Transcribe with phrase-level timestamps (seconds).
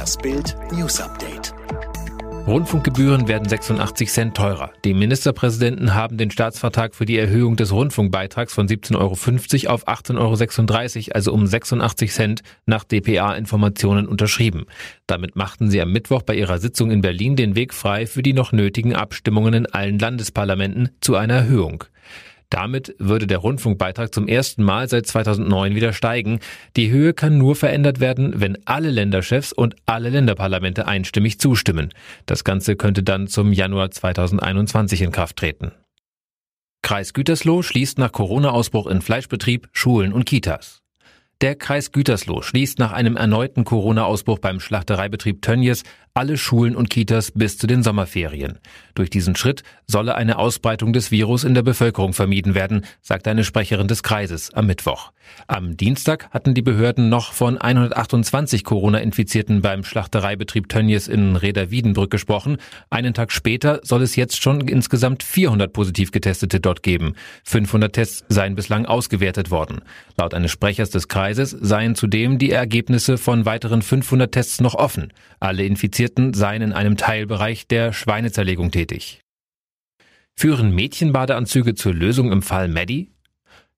[0.00, 1.52] Das Bild News Update.
[2.46, 4.72] Rundfunkgebühren werden 86 Cent teurer.
[4.82, 8.96] Die Ministerpräsidenten haben den Staatsvertrag für die Erhöhung des Rundfunkbeitrags von 17,50
[9.66, 14.64] Euro auf 18,36 Euro, also um 86 Cent nach DPA-Informationen unterschrieben.
[15.06, 18.32] Damit machten sie am Mittwoch bei ihrer Sitzung in Berlin den Weg frei für die
[18.32, 21.84] noch nötigen Abstimmungen in allen Landesparlamenten zu einer Erhöhung.
[22.50, 26.40] Damit würde der Rundfunkbeitrag zum ersten Mal seit 2009 wieder steigen.
[26.76, 31.94] Die Höhe kann nur verändert werden, wenn alle Länderchefs und alle Länderparlamente einstimmig zustimmen.
[32.26, 35.70] Das Ganze könnte dann zum Januar 2021 in Kraft treten.
[36.82, 40.82] Kreis Gütersloh schließt nach Corona-Ausbruch in Fleischbetrieb, Schulen und Kitas.
[41.40, 47.30] Der Kreis Gütersloh schließt nach einem erneuten Corona-Ausbruch beim Schlachtereibetrieb Tönnies alle Schulen und Kitas
[47.30, 48.58] bis zu den Sommerferien.
[48.94, 53.44] Durch diesen Schritt solle eine Ausbreitung des Virus in der Bevölkerung vermieden werden, sagt eine
[53.44, 55.12] Sprecherin des Kreises am Mittwoch.
[55.46, 62.56] Am Dienstag hatten die Behörden noch von 128 Corona-Infizierten beim Schlachtereibetrieb Tönnies in Reda-Wiedenbrück gesprochen.
[62.88, 67.14] Einen Tag später soll es jetzt schon insgesamt 400 positiv Getestete dort geben.
[67.44, 69.82] 500 Tests seien bislang ausgewertet worden.
[70.16, 75.12] Laut eines Sprechers des Kreises seien zudem die Ergebnisse von weiteren 500 Tests noch offen.
[75.38, 79.20] Alle Infizierten Infizierten seien in einem Teilbereich der Schweinezerlegung tätig.
[80.34, 83.10] Führen Mädchenbadeanzüge zur Lösung im Fall Maddie?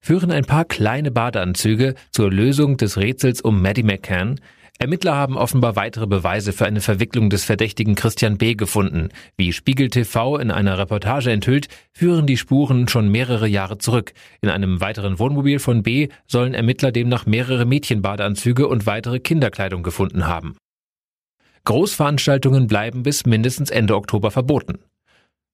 [0.00, 4.38] Führen ein paar kleine Badeanzüge zur Lösung des Rätsels um Maddie McCann?
[4.78, 8.54] Ermittler haben offenbar weitere Beweise für eine Verwicklung des Verdächtigen Christian B.
[8.54, 9.08] gefunden.
[9.38, 14.12] Wie Spiegel TV in einer Reportage enthüllt, führen die Spuren schon mehrere Jahre zurück.
[14.42, 16.08] In einem weiteren Wohnmobil von B.
[16.26, 20.56] sollen Ermittler demnach mehrere Mädchenbadeanzüge und weitere Kinderkleidung gefunden haben.
[21.64, 24.78] Großveranstaltungen bleiben bis mindestens Ende Oktober verboten.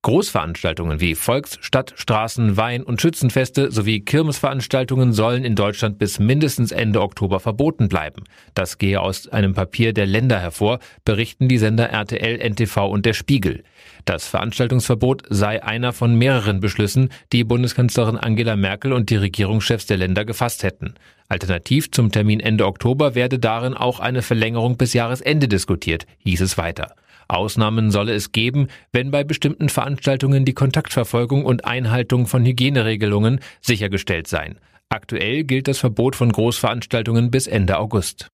[0.07, 6.71] Großveranstaltungen wie Volks-, Stadt-, Straßen-, Wein- und Schützenfeste sowie Kirmesveranstaltungen sollen in Deutschland bis mindestens
[6.71, 8.23] Ende Oktober verboten bleiben.
[8.55, 13.15] Das gehe aus einem Papier der Länder hervor, berichten die Sender RTL, NTV und der
[13.15, 13.65] Spiegel.
[14.05, 19.97] Das Veranstaltungsverbot sei einer von mehreren Beschlüssen, die Bundeskanzlerin Angela Merkel und die Regierungschefs der
[19.97, 20.95] Länder gefasst hätten.
[21.29, 26.57] Alternativ zum Termin Ende Oktober werde darin auch eine Verlängerung bis Jahresende diskutiert, hieß es
[26.57, 26.95] weiter.
[27.29, 34.27] Ausnahmen solle es geben, wenn bei bestimmten Veranstaltungen die Kontaktverfolgung und Einhaltung von Hygieneregelungen sichergestellt
[34.29, 34.59] seien.
[34.89, 38.29] Aktuell gilt das Verbot von Großveranstaltungen bis Ende August.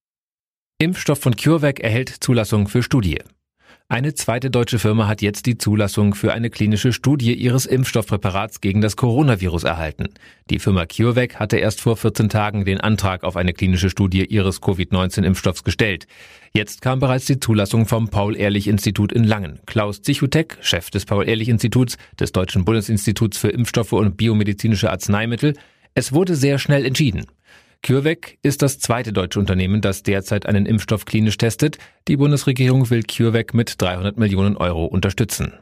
[0.78, 3.18] Impfstoff von CureVac erhält Zulassung für Studie.
[3.92, 8.80] Eine zweite deutsche Firma hat jetzt die Zulassung für eine klinische Studie ihres Impfstoffpräparats gegen
[8.80, 10.06] das Coronavirus erhalten.
[10.48, 14.62] Die Firma CureVac hatte erst vor 14 Tagen den Antrag auf eine klinische Studie ihres
[14.62, 16.06] Covid-19-Impfstoffs gestellt.
[16.54, 19.60] Jetzt kam bereits die Zulassung vom Paul-Ehrlich-Institut in Langen.
[19.66, 25.52] Klaus Zichutek, Chef des Paul-Ehrlich-Instituts, des Deutschen Bundesinstituts für Impfstoffe und biomedizinische Arzneimittel,
[25.92, 27.26] es wurde sehr schnell entschieden.
[27.84, 31.78] CureVac ist das zweite deutsche Unternehmen, das derzeit einen Impfstoff klinisch testet.
[32.06, 35.54] Die Bundesregierung will CureVac mit 300 Millionen Euro unterstützen.